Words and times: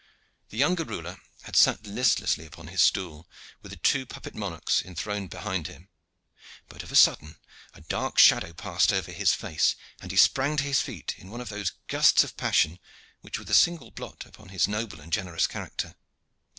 The 0.49 0.57
younger 0.57 0.83
ruler 0.83 1.19
had 1.43 1.55
sat 1.55 1.85
listlessly 1.85 2.47
upon 2.47 2.69
his 2.69 2.81
stool 2.81 3.29
with 3.61 3.69
the 3.71 3.75
two 3.77 4.07
puppet 4.07 4.33
monarchs 4.33 4.81
enthroned 4.83 5.29
behind 5.29 5.67
him, 5.67 5.89
but 6.67 6.81
of 6.81 6.91
a 6.91 6.95
sudden 6.95 7.37
a 7.75 7.81
dark 7.81 8.17
shadow 8.17 8.51
passed 8.51 8.91
over 8.91 9.11
his 9.11 9.35
face, 9.35 9.75
and 10.01 10.09
he 10.09 10.17
sprang 10.17 10.57
to 10.57 10.63
his 10.63 10.81
feet 10.81 11.13
in 11.19 11.29
one 11.29 11.39
of 11.39 11.49
those 11.49 11.73
gusts 11.85 12.23
of 12.23 12.35
passion 12.35 12.79
which 13.19 13.37
were 13.37 13.45
the 13.45 13.53
single 13.53 13.91
blot 13.91 14.25
upon 14.25 14.49
his 14.49 14.67
noble 14.67 14.99
and 14.99 15.13
generous 15.13 15.45
character. 15.45 15.93